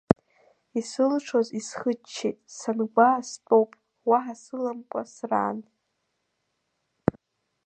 [0.79, 3.71] Исылшоз, исхыччеит сангәаа, стәоуп,
[4.09, 5.59] уаҳа сыламкәа сраан…